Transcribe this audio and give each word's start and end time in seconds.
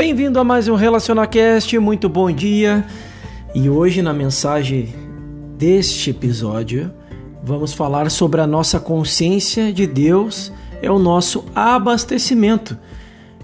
Bem-vindo 0.00 0.40
a 0.40 0.44
mais 0.44 0.66
um 0.66 0.74
RelacionaCast, 0.76 1.78
muito 1.78 2.08
bom 2.08 2.30
dia. 2.30 2.86
E 3.54 3.68
hoje 3.68 4.00
na 4.00 4.14
mensagem 4.14 4.94
deste 5.58 6.08
episódio 6.08 6.90
vamos 7.44 7.74
falar 7.74 8.10
sobre 8.10 8.40
a 8.40 8.46
nossa 8.46 8.80
consciência 8.80 9.70
de 9.70 9.86
Deus 9.86 10.50
é 10.80 10.90
o 10.90 10.98
nosso 10.98 11.44
abastecimento. 11.54 12.78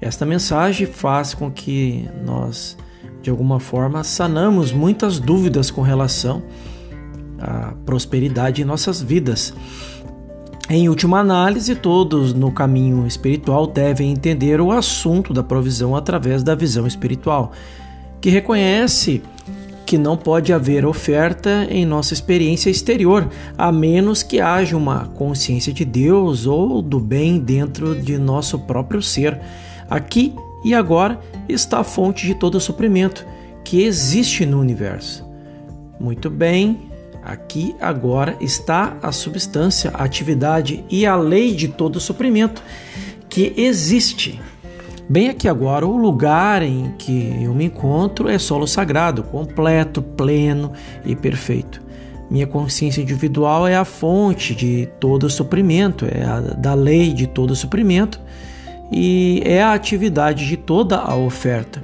Esta 0.00 0.24
mensagem 0.24 0.86
faz 0.86 1.34
com 1.34 1.50
que 1.50 2.08
nós 2.24 2.78
de 3.20 3.28
alguma 3.28 3.60
forma 3.60 4.02
sanamos 4.02 4.72
muitas 4.72 5.20
dúvidas 5.20 5.70
com 5.70 5.82
relação 5.82 6.42
à 7.38 7.74
prosperidade 7.84 8.62
em 8.62 8.64
nossas 8.64 9.02
vidas. 9.02 9.52
Em 10.70 10.86
última 10.86 11.18
análise, 11.20 11.74
todos 11.74 12.34
no 12.34 12.52
caminho 12.52 13.06
espiritual 13.06 13.66
devem 13.66 14.12
entender 14.12 14.60
o 14.60 14.70
assunto 14.70 15.32
da 15.32 15.42
provisão 15.42 15.96
através 15.96 16.42
da 16.42 16.54
visão 16.54 16.86
espiritual, 16.86 17.52
que 18.20 18.28
reconhece 18.28 19.22
que 19.86 19.96
não 19.96 20.14
pode 20.14 20.52
haver 20.52 20.84
oferta 20.84 21.66
em 21.70 21.86
nossa 21.86 22.12
experiência 22.12 22.68
exterior, 22.68 23.30
a 23.56 23.72
menos 23.72 24.22
que 24.22 24.42
haja 24.42 24.76
uma 24.76 25.06
consciência 25.06 25.72
de 25.72 25.86
Deus 25.86 26.44
ou 26.44 26.82
do 26.82 27.00
bem 27.00 27.38
dentro 27.38 27.94
de 27.94 28.18
nosso 28.18 28.58
próprio 28.58 29.00
ser. 29.00 29.40
Aqui 29.88 30.34
e 30.62 30.74
agora 30.74 31.18
está 31.48 31.78
a 31.78 31.84
fonte 31.84 32.26
de 32.26 32.34
todo 32.34 32.60
suprimento 32.60 33.26
que 33.64 33.84
existe 33.84 34.44
no 34.44 34.60
universo. 34.60 35.26
Muito 35.98 36.28
bem, 36.28 36.87
Aqui 37.28 37.76
agora 37.78 38.38
está 38.40 38.96
a 39.02 39.12
substância, 39.12 39.90
a 39.92 40.02
atividade 40.02 40.82
e 40.88 41.04
a 41.04 41.14
lei 41.14 41.54
de 41.54 41.68
todo 41.68 42.00
suprimento 42.00 42.62
que 43.28 43.52
existe. 43.54 44.40
Bem 45.06 45.28
aqui 45.28 45.46
agora, 45.46 45.86
o 45.86 45.98
lugar 45.98 46.62
em 46.62 46.94
que 46.96 47.38
eu 47.42 47.52
me 47.52 47.66
encontro 47.66 48.30
é 48.30 48.38
solo 48.38 48.66
sagrado, 48.66 49.22
completo, 49.22 50.00
pleno 50.00 50.72
e 51.04 51.14
perfeito. 51.14 51.82
Minha 52.30 52.46
consciência 52.46 53.02
individual 53.02 53.68
é 53.68 53.76
a 53.76 53.84
fonte 53.84 54.54
de 54.54 54.88
todo 54.98 55.28
suprimento, 55.28 56.06
é 56.10 56.24
a 56.24 56.40
da 56.40 56.72
lei 56.72 57.12
de 57.12 57.26
todo 57.26 57.54
suprimento 57.54 58.18
e 58.90 59.42
é 59.44 59.62
a 59.62 59.74
atividade 59.74 60.46
de 60.46 60.56
toda 60.56 60.96
a 60.96 61.14
oferta. 61.14 61.82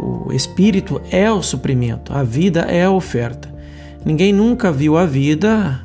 O 0.00 0.32
espírito 0.32 1.02
é 1.10 1.30
o 1.30 1.42
suprimento, 1.42 2.14
a 2.14 2.22
vida 2.22 2.62
é 2.62 2.84
a 2.84 2.90
oferta. 2.90 3.53
Ninguém 4.04 4.32
nunca 4.32 4.70
viu 4.70 4.98
a 4.98 5.06
vida. 5.06 5.80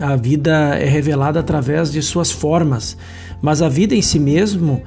A 0.00 0.16
vida 0.16 0.76
é 0.76 0.86
revelada 0.86 1.38
através 1.38 1.92
de 1.92 2.02
suas 2.02 2.30
formas, 2.32 2.96
mas 3.40 3.62
a 3.62 3.68
vida 3.68 3.94
em 3.94 4.02
si 4.02 4.18
mesmo, 4.18 4.82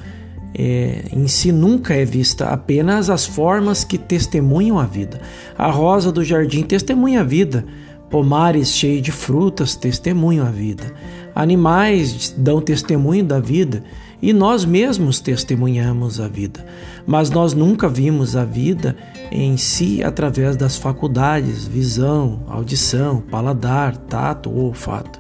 é, 0.54 1.06
em 1.14 1.28
si 1.28 1.52
nunca 1.52 1.94
é 1.94 2.04
vista, 2.04 2.48
apenas 2.48 3.10
as 3.10 3.26
formas 3.26 3.86
que 3.86 3.98
testemunham 3.98 4.78
a 4.78 4.86
vida. 4.86 5.22
A 5.58 5.72
rosa 5.72 6.12
do 6.12 6.26
jardim 6.26 6.64
testemunha 6.64 7.22
a 7.22 7.24
vida, 7.24 7.64
pomares 8.10 8.74
cheios 8.74 9.02
de 9.02 9.12
frutas 9.14 9.76
testemunham 9.76 10.46
a 10.46 10.52
vida, 10.52 10.94
animais 11.34 12.34
dão 12.38 12.60
testemunho 12.60 13.24
da 13.24 13.40
vida 13.40 13.84
e 14.22 14.34
nós 14.34 14.66
mesmos 14.66 15.20
testemunhamos 15.20 16.20
a 16.20 16.28
vida, 16.28 16.66
mas 17.06 17.30
nós 17.30 17.54
nunca 17.54 17.88
vimos 17.88 18.36
a 18.36 18.44
vida 18.44 18.96
em 19.32 19.58
si 19.58 20.04
através 20.04 20.56
das 20.56 20.78
faculdades, 20.78 21.68
visão, 21.68 22.44
audição, 22.48 23.22
paladar, 23.22 23.96
tato 23.96 24.50
ou 24.50 24.66
olfato. 24.66 25.20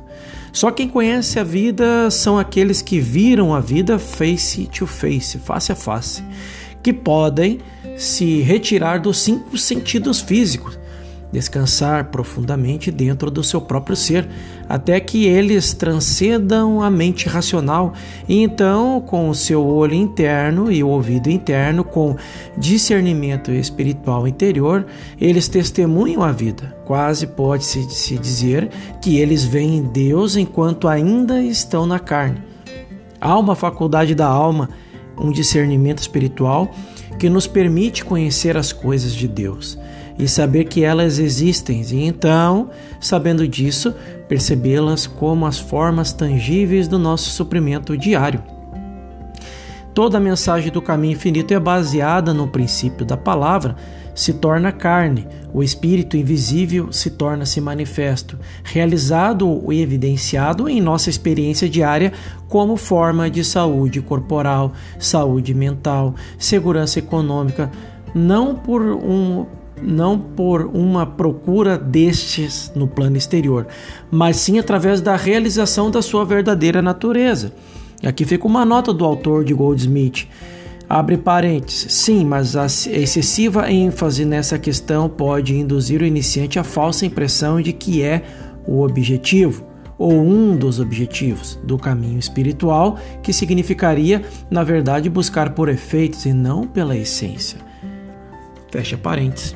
Só 0.51 0.71
quem 0.71 0.89
conhece 0.89 1.39
a 1.39 1.43
vida 1.43 2.09
são 2.09 2.39
aqueles 2.39 2.81
que 2.81 2.99
viram 2.99 3.53
a 3.53 3.59
vida 3.59 3.99
face 3.99 4.65
to 4.65 4.87
face, 4.87 5.37
face 5.37 5.71
a 5.71 5.75
face, 5.75 6.23
que 6.81 6.91
podem 6.91 7.59
se 7.95 8.41
retirar 8.41 8.99
dos 8.99 9.17
cinco 9.17 9.57
sentidos 9.57 10.19
físicos 10.19 10.77
descansar 11.31 12.05
profundamente 12.05 12.91
dentro 12.91 13.29
do 13.29 13.43
seu 13.43 13.59
próprio 13.59 13.95
ser, 13.95 14.27
até 14.67 14.99
que 14.99 15.25
eles 15.25 15.73
transcendam 15.73 16.81
a 16.81 16.89
mente 16.89 17.27
racional 17.27 17.93
e 18.27 18.41
então, 18.41 19.01
com 19.01 19.29
o 19.29 19.35
seu 19.35 19.65
olho 19.65 19.93
interno 19.93 20.71
e 20.71 20.83
o 20.83 20.87
ouvido 20.87 21.29
interno, 21.29 21.83
com 21.83 22.15
discernimento 22.57 23.51
espiritual 23.51 24.27
interior, 24.27 24.85
eles 25.19 25.47
testemunham 25.47 26.23
a 26.23 26.31
vida. 26.31 26.75
Quase 26.85 27.27
pode-se 27.27 27.89
se 27.89 28.17
dizer 28.17 28.69
que 29.01 29.17
eles 29.17 29.43
veem 29.43 29.83
Deus 29.83 30.35
enquanto 30.35 30.87
ainda 30.87 31.41
estão 31.41 31.85
na 31.85 31.99
carne. 31.99 32.41
Há 33.19 33.37
uma 33.37 33.55
faculdade 33.55 34.15
da 34.15 34.27
alma, 34.27 34.69
um 35.19 35.31
discernimento 35.31 35.99
espiritual 35.99 36.71
que 37.17 37.29
nos 37.29 37.47
permite 37.47 38.05
conhecer 38.05 38.55
as 38.55 38.71
coisas 38.71 39.13
de 39.13 39.27
Deus 39.27 39.77
e 40.17 40.27
saber 40.27 40.65
que 40.65 40.83
elas 40.83 41.19
existem, 41.19 41.81
e 41.81 42.05
então, 42.05 42.69
sabendo 42.99 43.47
disso, 43.47 43.93
percebê-las 44.27 45.05
como 45.05 45.45
as 45.45 45.59
formas 45.59 46.11
tangíveis 46.11 46.87
do 46.87 46.97
nosso 46.97 47.29
suprimento 47.29 47.97
diário. 47.97 48.41
Toda 49.93 50.17
a 50.17 50.21
mensagem 50.21 50.71
do 50.71 50.81
caminho 50.81 51.13
infinito 51.13 51.53
é 51.53 51.59
baseada 51.59 52.31
no 52.33 52.47
princípio 52.47 53.05
da 53.05 53.17
palavra, 53.17 53.75
se 54.13 54.33
torna 54.33 54.71
carne, 54.71 55.27
o 55.53 55.63
espírito 55.63 56.17
invisível 56.17 56.91
se 56.91 57.11
torna-se 57.11 57.61
manifesto, 57.61 58.37
realizado 58.63 59.63
e 59.71 59.81
evidenciado 59.81 60.67
em 60.67 60.81
nossa 60.81 61.09
experiência 61.09 61.69
diária 61.69 62.13
como 62.47 62.77
forma 62.77 63.29
de 63.29 63.43
saúde 63.43 64.01
corporal, 64.01 64.73
saúde 64.99 65.53
mental, 65.53 66.15
segurança 66.37 66.99
econômica, 66.99 67.71
não 68.13 68.55
por 68.55 68.81
um 68.81 69.45
não 69.81 70.17
por 70.19 70.65
uma 70.65 71.05
procura 71.05 71.77
destes 71.77 72.71
no 72.75 72.87
plano 72.87 73.17
exterior, 73.17 73.67
mas 74.11 74.37
sim 74.37 74.59
através 74.59 75.01
da 75.01 75.15
realização 75.15 75.91
da 75.91 76.01
sua 76.01 76.25
verdadeira 76.25 76.81
natureza. 76.81 77.53
Aqui 78.03 78.25
fica 78.25 78.45
uma 78.45 78.65
nota 78.65 78.93
do 78.93 79.03
autor 79.03 79.43
de 79.43 79.53
Goldsmith. 79.53 80.27
Abre 80.89 81.17
parênteses. 81.17 81.91
Sim, 81.93 82.23
mas 82.23 82.55
a 82.55 82.65
excessiva 82.65 83.69
ênfase 83.69 84.23
nessa 84.23 84.57
questão 84.57 85.09
pode 85.09 85.55
induzir 85.55 86.01
o 86.01 86.05
iniciante 86.05 86.59
à 86.59 86.63
falsa 86.63 87.05
impressão 87.05 87.61
de 87.61 87.73
que 87.73 88.01
é 88.01 88.23
o 88.65 88.81
objetivo 88.81 89.65
ou 89.97 90.13
um 90.13 90.55
dos 90.55 90.79
objetivos 90.79 91.59
do 91.63 91.77
caminho 91.77 92.19
espiritual, 92.19 92.99
que 93.23 93.33
significaria, 93.33 94.21
na 94.49 94.63
verdade, 94.63 95.09
buscar 95.09 95.55
por 95.55 95.69
efeitos 95.69 96.25
e 96.25 96.33
não 96.33 96.67
pela 96.67 96.95
essência. 96.95 97.57
Fecha 98.71 98.97
parênteses. 98.97 99.55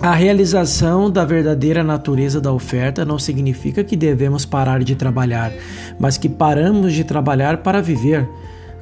A 0.00 0.14
realização 0.14 1.10
da 1.10 1.26
verdadeira 1.26 1.84
natureza 1.84 2.40
da 2.40 2.50
oferta 2.50 3.04
não 3.04 3.18
significa 3.18 3.84
que 3.84 3.94
devemos 3.94 4.46
parar 4.46 4.82
de 4.82 4.94
trabalhar, 4.94 5.52
mas 5.98 6.16
que 6.16 6.26
paramos 6.26 6.94
de 6.94 7.04
trabalhar 7.04 7.58
para 7.58 7.82
viver. 7.82 8.26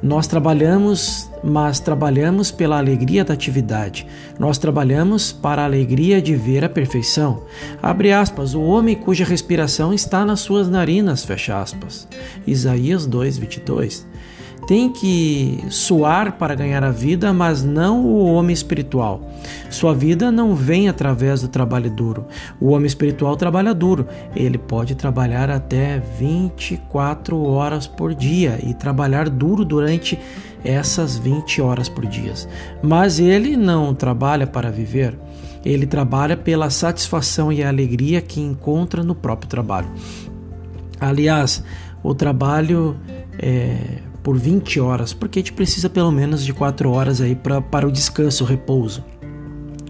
Nós 0.01 0.27
trabalhamos, 0.27 1.29
mas 1.43 1.81
trabalhamos 1.81 2.51
pela 2.51 2.77
alegria 2.77 3.25
da 3.25 3.33
atividade. 3.33 4.07
Nós 4.39 4.57
trabalhamos 4.57 5.33
para 5.33 5.61
a 5.61 5.65
alegria 5.65 6.21
de 6.21 6.35
ver 6.37 6.63
a 6.63 6.69
perfeição. 6.69 7.43
Abre 7.83 8.13
aspas, 8.13 8.55
o 8.55 8.61
homem 8.61 8.95
cuja 8.95 9.25
respiração 9.25 9.93
está 9.93 10.23
nas 10.23 10.39
suas 10.39 10.69
narinas, 10.69 11.25
fecha 11.25 11.61
aspas. 11.61 12.07
Isaías 12.47 13.05
2, 13.05 13.37
22 13.39 14.07
tem 14.69 14.87
que 14.87 15.65
suar 15.71 16.33
para 16.33 16.53
ganhar 16.53 16.83
a 16.83 16.91
vida, 16.91 17.33
mas 17.33 17.63
não 17.63 18.05
o 18.05 18.23
homem 18.23 18.53
espiritual. 18.53 19.19
Sua 19.67 19.95
vida 19.95 20.31
não 20.31 20.53
vem 20.53 20.87
através 20.87 21.41
do 21.41 21.47
trabalho 21.47 21.89
duro. 21.89 22.27
O 22.61 22.67
homem 22.67 22.85
espiritual 22.85 23.35
trabalha 23.35 23.73
duro. 23.73 24.05
Ele 24.35 24.59
pode 24.59 24.93
trabalhar 24.93 25.49
até 25.49 25.97
24 26.19 27.41
horas 27.45 27.87
por 27.87 28.13
dia 28.13 28.59
e 28.61 28.75
trabalhar 28.75 29.27
duro 29.27 29.65
durante 29.65 30.19
essas 30.63 31.17
20 31.17 31.63
horas 31.63 31.89
por 31.89 32.05
dia. 32.05 32.35
Mas 32.83 33.19
ele 33.19 33.57
não 33.57 33.95
trabalha 33.95 34.45
para 34.45 34.69
viver. 34.69 35.17
Ele 35.65 35.87
trabalha 35.87 36.37
pela 36.37 36.69
satisfação 36.69 37.51
e 37.51 37.63
alegria 37.63 38.21
que 38.21 38.39
encontra 38.39 39.01
no 39.01 39.15
próprio 39.15 39.49
trabalho. 39.49 39.89
Aliás, 41.01 41.63
o 42.03 42.13
trabalho 42.13 42.95
é, 43.39 44.08
por 44.29 44.37
20 44.37 44.79
horas, 44.79 45.11
porque 45.11 45.39
a 45.39 45.41
gente 45.41 45.53
precisa 45.53 45.89
pelo 45.89 46.11
menos 46.11 46.45
de 46.45 46.53
4 46.53 46.91
horas 46.91 47.19
aí 47.19 47.33
pra, 47.33 47.59
para 47.59 47.87
o 47.87 47.91
descanso, 47.91 48.43
o 48.43 48.47
repouso. 48.47 49.03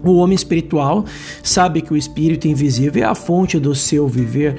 O 0.02 0.14
homem 0.16 0.34
espiritual 0.34 1.04
sabe 1.42 1.82
que 1.82 1.92
o 1.92 1.96
espírito 1.96 2.48
invisível 2.48 3.02
é 3.02 3.06
a 3.06 3.14
fonte 3.14 3.60
do 3.60 3.74
seu 3.74 4.08
viver 4.08 4.56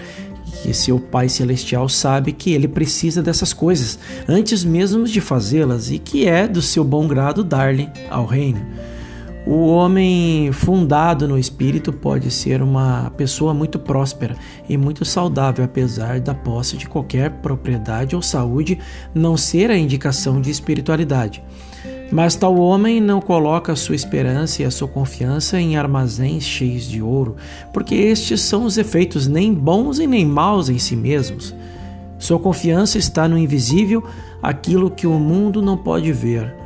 que 0.62 0.72
seu 0.72 1.00
Pai 1.00 1.28
Celestial 1.28 1.90
sabe 1.90 2.32
que 2.32 2.54
ele 2.54 2.68
precisa 2.68 3.24
dessas 3.24 3.54
coisas 3.54 3.98
antes 4.28 4.64
mesmo 4.64 5.06
de 5.06 5.20
fazê-las 5.20 5.90
e 5.90 5.98
que 5.98 6.28
é 6.28 6.48
do 6.48 6.62
seu 6.62 6.84
bom 6.84 7.08
grado 7.08 7.44
dar-lhe 7.44 7.90
ao 8.08 8.28
reino. 8.28 8.64
O 9.46 9.66
homem 9.66 10.52
fundado 10.52 11.28
no 11.28 11.38
espírito 11.38 11.92
pode 11.92 12.30
ser 12.30 12.62
uma 12.62 13.12
pessoa 13.18 13.56
muito 13.56 13.80
próspera 13.80 14.36
e 14.70 14.78
muito 14.78 15.04
saudável, 15.04 15.66
apesar 15.66 16.20
da 16.20 16.36
posse 16.36 16.78
de 16.78 16.88
qualquer 16.88 17.32
propriedade 17.42 18.16
ou 18.16 18.22
saúde 18.22 18.78
não 19.16 19.36
ser 19.36 19.72
a 19.72 19.78
indicação 19.78 20.40
de 20.40 20.52
espiritualidade. 20.52 21.44
Mas 22.12 22.36
tal 22.36 22.56
homem 22.58 23.02
não 23.02 23.20
coloca 23.20 23.76
sua 23.76 23.96
esperança 23.96 24.62
e 24.62 24.66
a 24.66 24.72
sua 24.72 24.88
confiança 24.88 25.60
em 25.60 25.76
armazéns 25.76 26.44
cheios 26.44 26.84
de 26.84 27.02
ouro, 27.02 27.36
porque 27.74 27.96
estes 27.96 28.42
são 28.42 28.66
os 28.66 28.78
efeitos 28.78 29.28
nem 29.28 29.52
bons 29.52 29.98
e 29.98 30.06
nem 30.06 30.24
maus 30.24 30.70
em 30.70 30.78
si 30.78 30.96
mesmos. 30.96 31.56
Sua 32.20 32.38
confiança 32.38 33.00
está 33.00 33.28
no 33.28 33.38
invisível, 33.38 34.04
aquilo 34.44 34.92
que 34.92 35.08
o 35.08 35.18
mundo 35.18 35.62
não 35.62 35.76
pode 35.76 36.12
ver. 36.12 36.61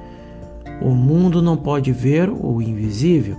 O 0.81 0.89
mundo 0.89 1.41
não 1.41 1.55
pode 1.57 1.91
ver 1.91 2.29
o 2.29 2.61
invisível, 2.61 3.37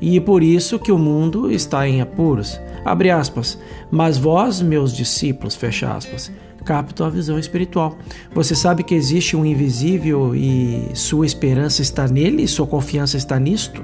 e 0.00 0.20
por 0.20 0.42
isso 0.42 0.78
que 0.78 0.92
o 0.92 0.98
mundo 0.98 1.50
está 1.50 1.88
em 1.88 2.00
apuros. 2.00 2.60
Abre 2.84 3.10
aspas. 3.10 3.58
Mas 3.90 4.16
vós, 4.16 4.62
meus 4.62 4.94
discípulos, 4.94 5.54
fecha 5.54 5.92
aspas, 5.92 6.30
captam 6.64 7.06
a 7.06 7.10
visão 7.10 7.38
espiritual. 7.38 7.96
Você 8.32 8.54
sabe 8.54 8.82
que 8.82 8.94
existe 8.94 9.36
um 9.36 9.44
invisível 9.44 10.34
e 10.34 10.90
sua 10.94 11.26
esperança 11.26 11.82
está 11.82 12.06
nele, 12.06 12.46
sua 12.46 12.66
confiança 12.66 13.16
está 13.16 13.38
nisto? 13.38 13.82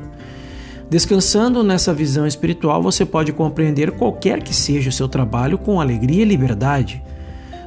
Descansando 0.88 1.64
nessa 1.64 1.92
visão 1.92 2.26
espiritual, 2.26 2.82
você 2.82 3.04
pode 3.04 3.32
compreender 3.32 3.92
qualquer 3.92 4.42
que 4.42 4.54
seja 4.54 4.90
o 4.90 4.92
seu 4.92 5.08
trabalho 5.08 5.58
com 5.58 5.80
alegria 5.80 6.22
e 6.22 6.26
liberdade. 6.26 7.02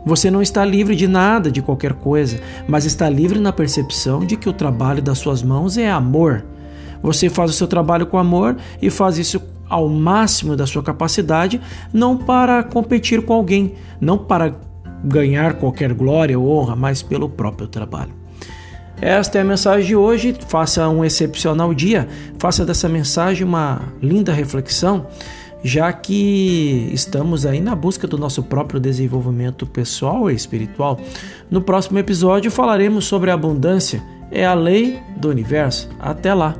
Você 0.07 0.31
não 0.31 0.41
está 0.41 0.63
livre 0.63 0.95
de 0.95 1.05
nada, 1.05 1.51
de 1.51 1.61
qualquer 1.61 1.91
coisa, 1.91 2.39
mas 2.65 2.85
está 2.85 3.09
livre 3.09 3.39
na 3.39 3.51
percepção 3.51 4.25
de 4.25 4.37
que 4.37 4.47
o 4.47 4.53
trabalho 4.53 5.01
das 5.01 5.17
suas 5.17 5.43
mãos 5.43 5.77
é 5.77 5.91
amor. 5.91 6.45
Você 7.01 7.29
faz 7.29 7.51
o 7.51 7.53
seu 7.53 7.67
trabalho 7.67 8.07
com 8.07 8.17
amor 8.17 8.55
e 8.81 8.89
faz 8.89 9.17
isso 9.17 9.41
ao 9.69 9.89
máximo 9.89 10.55
da 10.55 10.65
sua 10.65 10.81
capacidade, 10.81 11.59
não 11.91 12.15
para 12.15 12.63
competir 12.63 13.21
com 13.21 13.33
alguém, 13.33 13.73
não 13.99 14.17
para 14.17 14.55
ganhar 15.03 15.55
qualquer 15.55 15.93
glória 15.93 16.39
ou 16.39 16.49
honra, 16.49 16.73
mas 16.73 17.03
pelo 17.03 17.27
próprio 17.27 17.67
trabalho. 17.67 18.13
Esta 19.01 19.39
é 19.39 19.41
a 19.41 19.45
mensagem 19.45 19.87
de 19.87 19.95
hoje. 19.95 20.33
Faça 20.47 20.87
um 20.87 21.03
excepcional 21.03 21.73
dia. 21.73 22.07
Faça 22.39 22.65
dessa 22.65 22.87
mensagem 22.87 23.45
uma 23.45 23.81
linda 24.01 24.31
reflexão 24.31 25.05
já 25.63 25.91
que 25.91 26.89
estamos 26.93 27.45
aí 27.45 27.59
na 27.59 27.75
busca 27.75 28.07
do 28.07 28.17
nosso 28.17 28.43
próprio 28.43 28.79
desenvolvimento 28.79 29.65
pessoal 29.65 30.29
e 30.29 30.35
espiritual. 30.35 30.99
No 31.49 31.61
próximo 31.61 31.97
episódio 31.99 32.51
falaremos 32.51 33.05
sobre 33.05 33.31
a 33.31 33.33
abundância, 33.33 34.03
é 34.31 34.45
a 34.45 34.53
lei 34.53 34.99
do 35.17 35.29
universo. 35.29 35.89
Até 35.99 36.33
lá! 36.33 36.55